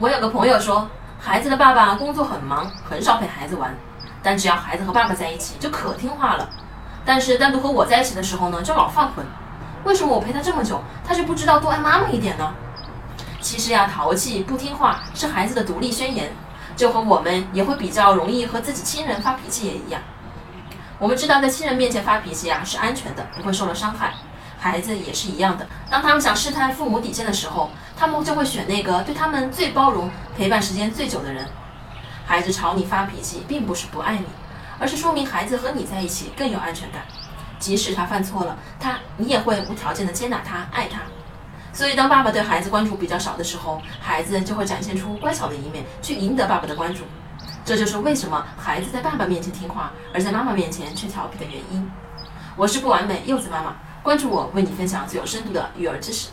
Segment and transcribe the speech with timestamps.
[0.00, 0.88] 我有个朋友说，
[1.20, 3.76] 孩子的爸爸工作很忙，很少陪孩子玩，
[4.22, 6.48] 但只要孩子和爸爸在一起，就可听话了。
[7.04, 9.22] 但是单独和我在一起的时候呢，就老犯浑。
[9.84, 12.50] 为什么我陪他这么久，他就不知道多爱妈妈一点呢？
[13.42, 16.32] 其实呀，淘气不听话是孩子的独立宣言，
[16.74, 20.00] 就和我们也会比较容易和自己亲人发脾气也一样。
[20.98, 24.14] 我们知道在亲人面前发脾气啊是安全的，不会受了伤害。
[24.58, 27.70] 孩子也是一样的，当他们想试探父母底线的时候，
[28.00, 31.46] 他们就会选那个对他们最包容、陪伴时间最久的人。
[32.24, 34.24] 孩子朝你发脾气，并不是不爱你，
[34.78, 37.02] 而是说明孩子和你在一起更有安全感。
[37.58, 41.00] 即使他犯错了，他你也会无条件的接纳他、爱他。
[41.74, 47.02] 所以，当爸爸对孩子关注比较少的时候，孩子就会展现出乖巧的一面，去赢得爸爸的关注。
[47.66, 51.86] 这就是为什么孩子在爸爸面前听话，而在妈妈面前却调皮的原因。
[52.56, 53.76] 我是不完美柚子妈妈。
[54.02, 56.30] 关注我，为你分享最有深度的育儿知识。